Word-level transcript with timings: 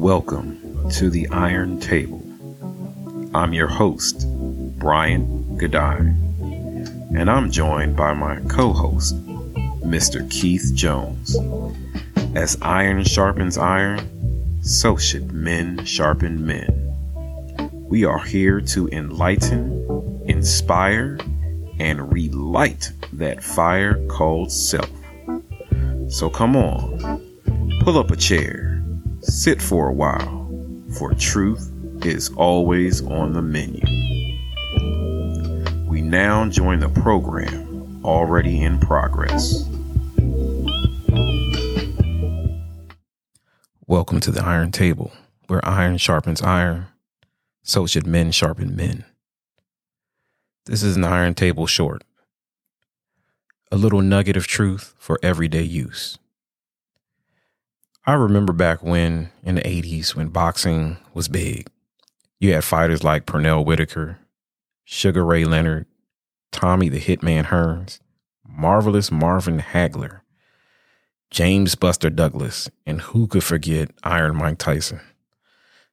Welcome 0.00 0.88
to 0.92 1.10
the 1.10 1.28
Iron 1.28 1.78
Table. 1.78 2.24
I'm 3.34 3.52
your 3.52 3.66
host, 3.66 4.26
Brian 4.78 5.58
Godine, 5.58 6.16
and 7.14 7.30
I'm 7.30 7.50
joined 7.50 7.96
by 7.96 8.14
my 8.14 8.40
co 8.48 8.72
host, 8.72 9.14
Mr. 9.84 10.28
Keith 10.30 10.72
Jones. 10.74 11.36
As 12.34 12.56
iron 12.62 13.04
sharpens 13.04 13.58
iron, 13.58 14.62
so 14.62 14.96
should 14.96 15.32
men 15.32 15.84
sharpen 15.84 16.46
men. 16.46 17.84
We 17.86 18.06
are 18.06 18.24
here 18.24 18.62
to 18.72 18.88
enlighten, 18.88 20.22
inspire, 20.24 21.18
and 21.78 22.10
relight 22.10 22.90
that 23.12 23.44
fire 23.44 24.02
called 24.06 24.50
self. 24.50 24.88
So 26.08 26.30
come 26.30 26.56
on, 26.56 27.20
pull 27.82 27.98
up 27.98 28.10
a 28.10 28.16
chair, 28.16 28.69
sit 29.22 29.60
for 29.60 29.88
a 29.88 29.92
while, 29.92 30.48
for 30.98 31.12
truth 31.14 31.70
is 32.04 32.30
always 32.36 33.04
on 33.04 33.34
the 33.34 33.42
menu. 33.42 33.82
We 35.86 36.00
now 36.00 36.48
join 36.48 36.80
the 36.80 36.88
program 36.88 38.00
already 38.04 38.62
in 38.62 38.78
progress. 38.78 39.68
Welcome 43.86 44.20
to 44.20 44.30
the 44.30 44.42
Iron 44.42 44.72
Table, 44.72 45.12
where 45.48 45.66
iron 45.68 45.98
sharpens 45.98 46.40
iron, 46.40 46.86
so 47.62 47.86
should 47.86 48.06
men 48.06 48.30
sharpen 48.30 48.74
men. 48.74 49.04
This 50.66 50.82
is 50.82 50.96
an 50.96 51.04
Iron 51.04 51.34
Table 51.34 51.66
short, 51.66 52.04
a 53.72 53.76
little 53.76 54.00
nugget 54.00 54.36
of 54.36 54.46
truth 54.46 54.94
for 54.98 55.18
everyday 55.22 55.62
use. 55.62 56.19
I 58.06 58.14
remember 58.14 58.52
back 58.52 58.82
when, 58.82 59.30
in 59.42 59.56
the 59.56 59.60
80s, 59.60 60.14
when 60.14 60.28
boxing 60.28 60.96
was 61.12 61.28
big, 61.28 61.68
you 62.38 62.54
had 62.54 62.64
fighters 62.64 63.04
like 63.04 63.26
Pernell 63.26 63.64
Whitaker, 63.64 64.18
Sugar 64.84 65.24
Ray 65.24 65.44
Leonard, 65.44 65.86
Tommy 66.50 66.88
the 66.88 67.00
Hitman 67.00 67.46
Hearns, 67.46 68.00
Marvelous 68.48 69.10
Marvin 69.10 69.60
Hagler, 69.60 70.20
James 71.30 71.74
Buster 71.74 72.10
Douglas, 72.10 72.70
and 72.86 73.02
who 73.02 73.26
could 73.26 73.44
forget 73.44 73.90
Iron 74.02 74.36
Mike 74.36 74.58
Tyson? 74.58 75.00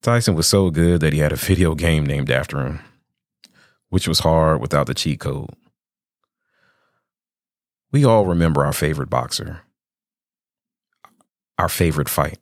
Tyson 0.00 0.36
was 0.36 0.46
so 0.46 0.70
good 0.70 1.00
that 1.00 1.12
he 1.12 1.18
had 1.18 1.32
a 1.32 1.36
video 1.36 1.74
game 1.74 2.06
named 2.06 2.30
after 2.30 2.64
him, 2.64 2.80
which 3.88 4.06
was 4.06 4.20
hard 4.20 4.60
without 4.60 4.86
the 4.86 4.94
cheat 4.94 5.20
code. 5.20 5.50
We 7.90 8.04
all 8.04 8.24
remember 8.24 8.64
our 8.64 8.72
favorite 8.72 9.10
boxer, 9.10 9.62
our 11.58 11.68
favorite 11.68 12.08
fight. 12.08 12.38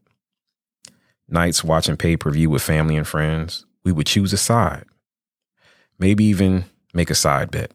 Nights 1.29 1.65
watching 1.65 1.97
pay 1.97 2.17
per 2.17 2.31
view 2.31 2.51
with 2.51 2.63
family 2.63 2.97
and 2.97 3.07
friends, 3.07 3.67
we 3.85 3.93
would 3.93 4.07
choose 4.07 4.33
a 4.33 4.37
side, 4.37 4.85
maybe 5.99 6.25
even 6.25 6.67
make 6.95 7.11
a 7.11 7.15
side 7.15 7.51
bet. 7.51 7.73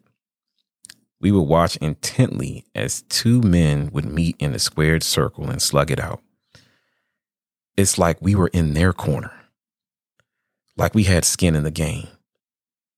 We 1.19 1.31
would 1.31 1.42
watch 1.42 1.75
intently 1.78 2.66
as 2.73 3.03
two 3.03 3.42
men 3.42 3.89
would 3.92 4.06
meet 4.06 4.36
in 4.39 4.53
a 4.53 4.59
squared 4.59 5.03
circle 5.03 5.50
and 5.50 5.62
slug 5.62 5.92
it 5.92 6.00
out. 6.00 6.22
It's 7.78 7.97
like 7.97 8.17
we 8.22 8.36
were 8.36 8.47
in 8.47 8.73
their 8.73 8.94
corner, 8.94 9.34
like 10.78 10.95
we 10.95 11.03
had 11.03 11.25
skin 11.25 11.56
in 11.56 11.64
the 11.64 11.72
game, 11.72 12.08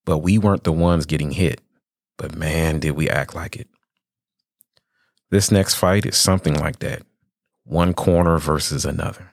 but 0.05 0.19
we 0.19 0.37
weren't 0.37 0.63
the 0.63 0.71
ones 0.71 1.05
getting 1.05 1.31
hit. 1.31 1.61
But 2.17 2.35
man, 2.35 2.79
did 2.79 2.91
we 2.91 3.09
act 3.09 3.35
like 3.35 3.55
it. 3.55 3.67
This 5.31 5.51
next 5.51 5.73
fight 5.73 6.05
is 6.05 6.15
something 6.15 6.53
like 6.53 6.79
that 6.79 7.01
one 7.63 7.93
corner 7.93 8.37
versus 8.37 8.85
another, 8.85 9.31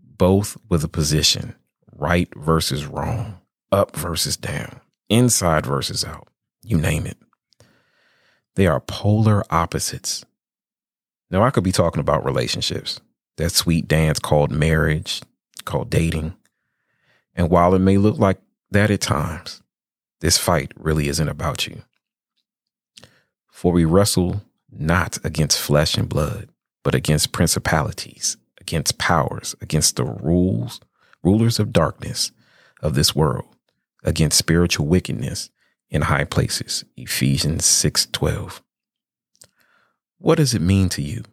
both 0.00 0.56
with 0.68 0.84
a 0.84 0.88
position 0.88 1.54
right 1.92 2.28
versus 2.36 2.86
wrong, 2.86 3.40
up 3.72 3.96
versus 3.96 4.36
down, 4.36 4.80
inside 5.08 5.66
versus 5.66 6.04
out, 6.04 6.28
you 6.62 6.78
name 6.78 7.06
it. 7.06 7.18
They 8.54 8.66
are 8.66 8.80
polar 8.80 9.44
opposites. 9.50 10.24
Now, 11.30 11.42
I 11.42 11.50
could 11.50 11.64
be 11.64 11.72
talking 11.72 12.00
about 12.00 12.24
relationships, 12.24 13.00
that 13.36 13.52
sweet 13.52 13.86
dance 13.86 14.18
called 14.18 14.50
marriage, 14.50 15.22
called 15.64 15.90
dating. 15.90 16.34
And 17.34 17.50
while 17.50 17.74
it 17.74 17.80
may 17.80 17.98
look 17.98 18.18
like 18.18 18.40
that 18.70 18.90
at 18.90 19.00
times, 19.00 19.62
this 20.20 20.38
fight 20.38 20.72
really 20.76 21.08
isn't 21.08 21.28
about 21.28 21.66
you. 21.66 21.82
For 23.52 23.72
we 23.72 23.84
wrestle 23.84 24.42
not 24.70 25.18
against 25.24 25.60
flesh 25.60 25.96
and 25.96 26.08
blood, 26.08 26.48
but 26.88 26.94
against 26.94 27.32
principalities, 27.32 28.38
against 28.62 28.96
powers, 28.96 29.54
against 29.60 29.96
the 29.96 30.06
rules, 30.06 30.80
rulers 31.22 31.58
of 31.58 31.70
darkness 31.70 32.32
of 32.80 32.94
this 32.94 33.14
world, 33.14 33.44
against 34.04 34.38
spiritual 34.38 34.86
wickedness 34.86 35.50
in 35.90 36.00
high 36.00 36.24
places. 36.24 36.86
Ephesians 36.96 37.66
6:12. 37.66 38.62
What 40.16 40.36
does 40.36 40.54
it 40.54 40.62
mean 40.62 40.88
to 40.88 41.02
you? 41.02 41.24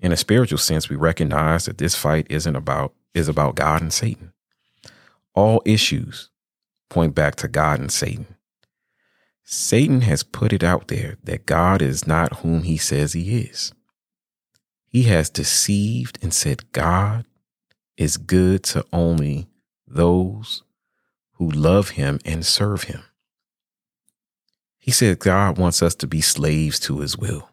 In 0.00 0.12
a 0.12 0.16
spiritual 0.16 0.56
sense, 0.56 0.88
we 0.88 0.96
recognize 0.96 1.66
that 1.66 1.76
this 1.76 1.94
fight 1.94 2.26
isn't 2.30 2.56
about 2.56 2.94
is 3.12 3.28
about 3.28 3.54
God 3.54 3.82
and 3.82 3.92
Satan. 3.92 4.32
All 5.34 5.60
issues 5.66 6.30
point 6.88 7.14
back 7.14 7.34
to 7.36 7.48
God 7.48 7.80
and 7.80 7.92
Satan. 7.92 8.34
Satan 9.44 10.00
has 10.00 10.22
put 10.22 10.54
it 10.54 10.64
out 10.64 10.88
there 10.88 11.18
that 11.22 11.44
God 11.44 11.82
is 11.82 12.06
not 12.06 12.38
whom 12.38 12.62
he 12.62 12.78
says 12.78 13.12
he 13.12 13.40
is. 13.40 13.74
He 14.96 15.02
has 15.02 15.28
deceived 15.28 16.18
and 16.22 16.32
said 16.32 16.72
God 16.72 17.26
is 17.98 18.16
good 18.16 18.62
to 18.62 18.82
only 18.94 19.46
those 19.86 20.62
who 21.32 21.50
love 21.50 21.90
him 21.90 22.18
and 22.24 22.46
serve 22.46 22.84
him. 22.84 23.02
He 24.78 24.90
said 24.90 25.18
God 25.18 25.58
wants 25.58 25.82
us 25.82 25.94
to 25.96 26.06
be 26.06 26.22
slaves 26.22 26.80
to 26.80 27.00
his 27.00 27.14
will, 27.14 27.50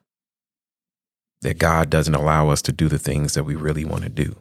that 1.42 1.60
God 1.60 1.90
doesn't 1.90 2.16
allow 2.16 2.48
us 2.48 2.62
to 2.62 2.72
do 2.72 2.88
the 2.88 2.98
things 2.98 3.34
that 3.34 3.44
we 3.44 3.56
really 3.56 3.84
want 3.84 4.04
to 4.04 4.10
do. 4.10 4.38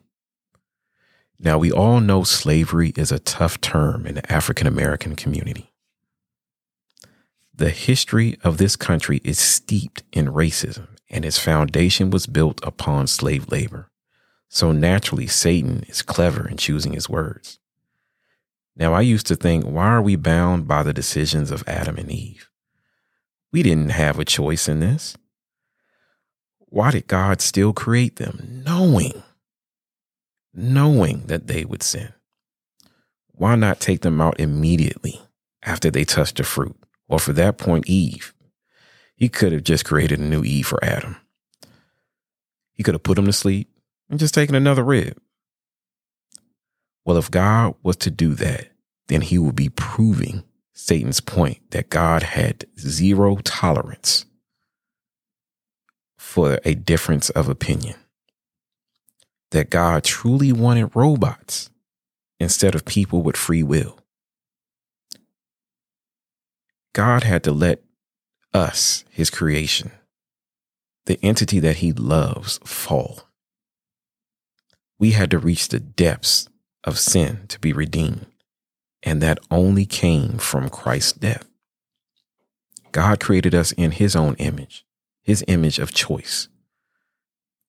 Now, 1.40 1.58
we 1.58 1.72
all 1.72 1.98
know 1.98 2.22
slavery 2.22 2.92
is 2.94 3.10
a 3.10 3.18
tough 3.18 3.60
term 3.60 4.06
in 4.06 4.14
the 4.14 4.32
African 4.32 4.68
American 4.68 5.16
community. 5.16 5.72
The 7.52 7.70
history 7.70 8.38
of 8.44 8.58
this 8.58 8.76
country 8.76 9.20
is 9.24 9.40
steeped 9.40 10.04
in 10.12 10.26
racism, 10.26 10.86
and 11.12 11.24
its 11.24 11.38
foundation 11.38 12.10
was 12.10 12.26
built 12.26 12.58
upon 12.64 13.06
slave 13.06 13.52
labor. 13.52 13.90
So 14.48 14.72
naturally, 14.72 15.26
Satan 15.26 15.84
is 15.88 16.02
clever 16.02 16.48
in 16.48 16.56
choosing 16.56 16.94
his 16.94 17.08
words. 17.08 17.58
Now, 18.74 18.94
I 18.94 19.02
used 19.02 19.26
to 19.26 19.36
think, 19.36 19.64
why 19.64 19.88
are 19.88 20.02
we 20.02 20.16
bound 20.16 20.66
by 20.66 20.82
the 20.82 20.94
decisions 20.94 21.50
of 21.50 21.62
Adam 21.66 21.98
and 21.98 22.10
Eve? 22.10 22.48
We 23.52 23.62
didn't 23.62 23.90
have 23.90 24.18
a 24.18 24.24
choice 24.24 24.66
in 24.68 24.80
this. 24.80 25.14
Why 26.58 26.90
did 26.90 27.06
God 27.06 27.42
still 27.42 27.74
create 27.74 28.16
them, 28.16 28.62
knowing, 28.64 29.22
knowing 30.54 31.26
that 31.26 31.46
they 31.46 31.66
would 31.66 31.82
sin? 31.82 32.14
Why 33.32 33.56
not 33.56 33.80
take 33.80 34.00
them 34.00 34.22
out 34.22 34.40
immediately 34.40 35.20
after 35.62 35.90
they 35.90 36.04
touched 36.04 36.38
the 36.38 36.44
fruit? 36.44 36.76
Or 37.08 37.18
for 37.18 37.34
that 37.34 37.58
point, 37.58 37.86
Eve. 37.86 38.32
He 39.14 39.28
could 39.28 39.52
have 39.52 39.64
just 39.64 39.84
created 39.84 40.18
a 40.18 40.24
new 40.24 40.42
Eve 40.42 40.66
for 40.66 40.84
Adam. 40.84 41.16
He 42.72 42.82
could 42.82 42.94
have 42.94 43.02
put 43.02 43.18
him 43.18 43.26
to 43.26 43.32
sleep 43.32 43.68
and 44.10 44.18
just 44.18 44.34
taken 44.34 44.54
another 44.54 44.82
rib. 44.82 45.16
Well, 47.04 47.16
if 47.16 47.30
God 47.30 47.74
was 47.82 47.96
to 47.98 48.10
do 48.10 48.34
that, 48.34 48.68
then 49.08 49.20
he 49.20 49.38
would 49.38 49.56
be 49.56 49.68
proving 49.68 50.44
Satan's 50.72 51.20
point 51.20 51.70
that 51.70 51.90
God 51.90 52.22
had 52.22 52.64
zero 52.78 53.36
tolerance 53.44 54.24
for 56.16 56.58
a 56.64 56.74
difference 56.74 57.30
of 57.30 57.48
opinion. 57.48 57.96
That 59.50 59.70
God 59.70 60.02
truly 60.02 60.50
wanted 60.50 60.96
robots 60.96 61.68
instead 62.40 62.74
of 62.74 62.84
people 62.84 63.22
with 63.22 63.36
free 63.36 63.62
will. 63.62 63.98
God 66.94 67.22
had 67.22 67.44
to 67.44 67.52
let 67.52 67.82
us, 68.54 69.04
his 69.10 69.30
creation, 69.30 69.92
the 71.06 71.18
entity 71.22 71.58
that 71.60 71.76
he 71.76 71.92
loves, 71.92 72.58
fall. 72.64 73.22
We 74.98 75.12
had 75.12 75.30
to 75.32 75.38
reach 75.38 75.68
the 75.68 75.80
depths 75.80 76.48
of 76.84 76.98
sin 76.98 77.46
to 77.48 77.58
be 77.58 77.72
redeemed, 77.72 78.26
and 79.02 79.20
that 79.22 79.40
only 79.50 79.84
came 79.84 80.38
from 80.38 80.68
Christ's 80.68 81.12
death. 81.12 81.48
God 82.92 83.20
created 83.20 83.54
us 83.54 83.72
in 83.72 83.92
his 83.92 84.14
own 84.14 84.34
image, 84.34 84.84
his 85.22 85.44
image 85.48 85.78
of 85.78 85.92
choice. 85.92 86.48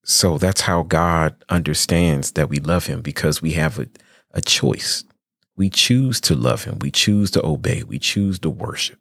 So 0.03 0.37
that's 0.37 0.61
how 0.61 0.83
God 0.83 1.35
understands 1.47 2.33
that 2.33 2.49
we 2.49 2.57
love 2.57 2.87
him 2.87 3.01
because 3.01 3.41
we 3.41 3.53
have 3.53 3.79
a, 3.79 3.87
a 4.31 4.41
choice. 4.41 5.05
We 5.55 5.69
choose 5.69 6.19
to 6.21 6.35
love 6.35 6.65
him. 6.65 6.79
We 6.79 6.91
choose 6.91 7.31
to 7.31 7.45
obey. 7.45 7.83
We 7.83 7.99
choose 7.99 8.37
to 8.39 8.49
worship. 8.49 8.99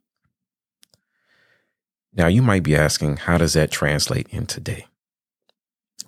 Now, 2.14 2.26
you 2.26 2.42
might 2.42 2.62
be 2.62 2.76
asking, 2.76 3.18
how 3.18 3.38
does 3.38 3.54
that 3.54 3.70
translate 3.70 4.26
in 4.30 4.46
today? 4.46 4.86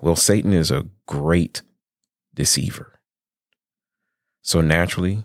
Well, 0.01 0.17
Satan 0.17 0.53
is 0.53 0.71
a 0.71 0.87
great 1.06 1.62
deceiver. 2.35 3.01
So 4.43 4.61
naturally, 4.61 5.25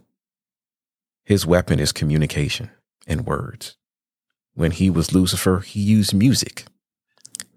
his 1.26 1.46
weapon 1.46 1.80
is 1.80 1.92
communication 1.92 2.72
and 3.06 3.26
words. 3.26 3.76
When 4.54 4.72
he 4.72 4.90
was 4.90 5.14
Lucifer, 5.14 5.60
he 5.60 5.82
used 5.82 6.14
music. 6.14 6.66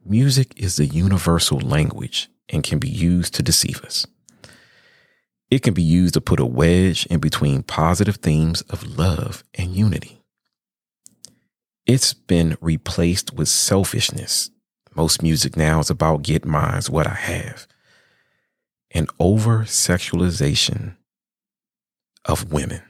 Music 0.04 0.52
is 0.56 0.76
the 0.76 0.86
universal 0.86 1.60
language 1.60 2.28
and 2.48 2.64
can 2.64 2.80
be 2.80 2.88
used 2.88 3.34
to 3.34 3.42
deceive 3.42 3.82
us. 3.82 4.04
It 5.48 5.62
can 5.62 5.74
be 5.74 5.82
used 5.82 6.14
to 6.14 6.20
put 6.20 6.40
a 6.40 6.46
wedge 6.46 7.06
in 7.06 7.20
between 7.20 7.62
positive 7.62 8.16
themes 8.16 8.62
of 8.62 8.98
love 8.98 9.44
and 9.54 9.76
unity. 9.76 10.21
It's 11.92 12.14
been 12.14 12.56
replaced 12.62 13.34
with 13.34 13.50
selfishness. 13.50 14.50
Most 14.96 15.22
music 15.22 15.58
now 15.58 15.78
is 15.78 15.90
about 15.90 16.22
get 16.22 16.46
mine's 16.46 16.88
what 16.88 17.06
I 17.06 17.12
have. 17.12 17.66
And 18.92 19.10
over 19.20 19.64
sexualization 19.64 20.96
of 22.24 22.50
women, 22.50 22.80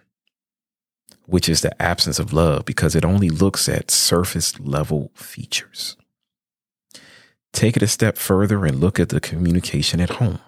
which 1.26 1.48
is 1.48 1.62
the 1.62 1.82
absence 1.82 2.20
of 2.20 2.32
love 2.32 2.64
because 2.64 2.94
it 2.94 3.04
only 3.04 3.28
looks 3.28 3.68
at 3.68 3.90
surface 3.90 4.60
level 4.60 5.10
features. 5.16 5.96
Take 7.52 7.76
it 7.76 7.82
a 7.82 7.88
step 7.88 8.16
further 8.16 8.64
and 8.64 8.78
look 8.78 9.00
at 9.00 9.08
the 9.08 9.18
communication 9.18 10.00
at 10.00 10.10
home. 10.10 10.38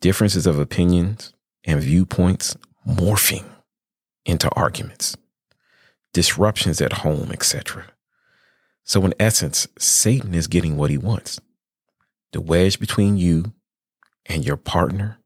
Differences 0.00 0.46
of 0.46 0.58
opinions 0.58 1.34
and 1.64 1.82
viewpoints 1.82 2.56
morphing 2.88 3.44
into 4.24 4.48
arguments, 4.52 5.18
disruptions 6.16 6.80
at 6.80 7.04
home, 7.04 7.30
etc. 7.30 7.84
So, 8.84 9.04
in 9.04 9.12
essence, 9.20 9.68
Satan 9.78 10.32
is 10.32 10.46
getting 10.46 10.78
what 10.78 10.88
he 10.88 10.96
wants. 10.96 11.38
The 12.32 12.40
wedge 12.40 12.80
between 12.80 13.18
you 13.18 13.52
and 14.24 14.42
your 14.42 14.56
partner, 14.56 15.18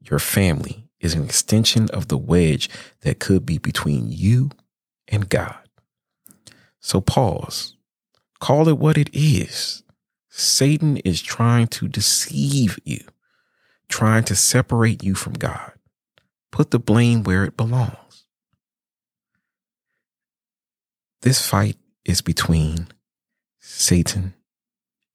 your 0.00 0.18
family, 0.18 0.88
is 1.00 1.12
an 1.12 1.22
extension 1.22 1.90
of 1.90 2.08
the 2.08 2.16
wedge 2.16 2.70
that 3.02 3.20
could 3.20 3.44
be 3.44 3.58
between 3.58 4.06
you 4.10 4.48
and 5.06 5.28
God. 5.28 5.58
So, 6.80 7.02
pause. 7.02 7.76
Call 8.40 8.68
it 8.68 8.78
what 8.78 8.96
it 8.96 9.10
is. 9.12 9.82
Satan 10.30 10.96
is 10.96 11.20
trying 11.20 11.66
to 11.66 11.88
deceive 11.88 12.78
you, 12.86 13.04
trying 13.90 14.24
to 14.24 14.34
separate 14.34 15.04
you 15.04 15.14
from 15.14 15.34
God. 15.34 15.72
Put 16.50 16.70
the 16.70 16.78
blame 16.78 17.22
where 17.22 17.44
it 17.44 17.54
belongs. 17.54 18.01
This 21.22 21.46
fight 21.46 21.76
is 22.04 22.20
between 22.20 22.88
Satan 23.60 24.34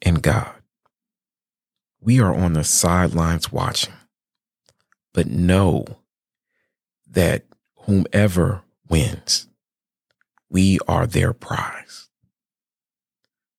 and 0.02 0.22
God. 0.22 0.54
We 2.00 2.22
are 2.22 2.34
on 2.34 2.54
the 2.54 2.64
sidelines 2.64 3.52
watching, 3.52 3.94
but 5.14 5.28
know 5.28 5.86
that 7.06 7.44
whomever 7.80 8.62
wins, 8.88 9.48
we 10.50 10.80
are 10.88 11.06
their 11.06 11.34
prize. 11.34 12.08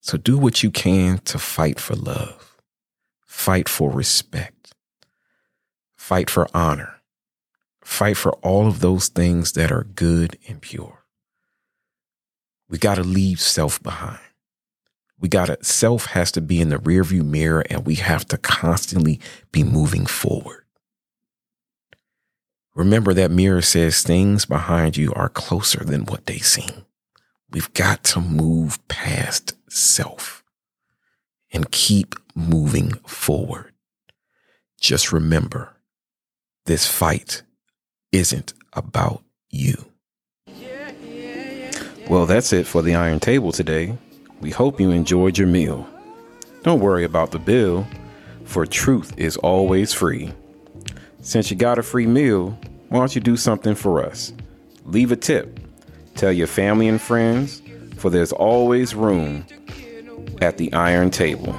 So 0.00 0.16
do 0.16 0.38
what 0.38 0.62
you 0.62 0.70
can 0.70 1.18
to 1.26 1.38
fight 1.38 1.78
for 1.78 1.96
love, 1.96 2.56
fight 3.26 3.68
for 3.68 3.90
respect, 3.90 4.72
fight 5.98 6.30
for 6.30 6.48
honor, 6.54 7.02
fight 7.84 8.16
for 8.16 8.32
all 8.36 8.66
of 8.66 8.80
those 8.80 9.08
things 9.08 9.52
that 9.52 9.70
are 9.70 9.84
good 9.84 10.38
and 10.48 10.62
pure. 10.62 11.04
We 12.68 12.78
got 12.78 12.96
to 12.96 13.02
leave 13.02 13.40
self 13.40 13.82
behind. 13.82 14.20
We 15.20 15.28
got 15.28 15.46
to, 15.46 15.58
self 15.62 16.06
has 16.06 16.30
to 16.32 16.40
be 16.40 16.60
in 16.60 16.68
the 16.68 16.76
rearview 16.78 17.24
mirror 17.24 17.64
and 17.68 17.84
we 17.84 17.96
have 17.96 18.26
to 18.28 18.38
constantly 18.38 19.20
be 19.50 19.64
moving 19.64 20.06
forward. 20.06 20.64
Remember 22.74 23.12
that 23.14 23.32
mirror 23.32 23.62
says 23.62 24.02
things 24.02 24.44
behind 24.44 24.96
you 24.96 25.12
are 25.14 25.28
closer 25.28 25.82
than 25.82 26.04
what 26.04 26.26
they 26.26 26.38
seem. 26.38 26.84
We've 27.50 27.72
got 27.74 28.04
to 28.04 28.20
move 28.20 28.78
past 28.86 29.54
self 29.68 30.44
and 31.52 31.70
keep 31.72 32.14
moving 32.36 32.92
forward. 33.06 33.72
Just 34.80 35.12
remember, 35.12 35.74
this 36.66 36.86
fight 36.86 37.42
isn't 38.12 38.52
about 38.72 39.24
you. 39.50 39.92
Well, 42.08 42.24
that's 42.24 42.54
it 42.54 42.66
for 42.66 42.80
the 42.80 42.94
Iron 42.94 43.20
Table 43.20 43.52
today. 43.52 43.94
We 44.40 44.50
hope 44.50 44.80
you 44.80 44.90
enjoyed 44.90 45.36
your 45.36 45.46
meal. 45.46 45.86
Don't 46.62 46.80
worry 46.80 47.04
about 47.04 47.32
the 47.32 47.38
bill, 47.38 47.86
for 48.44 48.64
truth 48.64 49.12
is 49.18 49.36
always 49.36 49.92
free. 49.92 50.32
Since 51.20 51.50
you 51.50 51.56
got 51.58 51.78
a 51.78 51.82
free 51.82 52.06
meal, 52.06 52.58
why 52.88 53.00
don't 53.00 53.14
you 53.14 53.20
do 53.20 53.36
something 53.36 53.74
for 53.74 54.02
us? 54.02 54.32
Leave 54.86 55.12
a 55.12 55.16
tip. 55.16 55.60
Tell 56.14 56.32
your 56.32 56.46
family 56.46 56.88
and 56.88 56.98
friends, 56.98 57.60
for 57.98 58.08
there's 58.08 58.32
always 58.32 58.94
room 58.94 59.44
at 60.40 60.56
the 60.56 60.72
iron 60.72 61.10
table. 61.10 61.54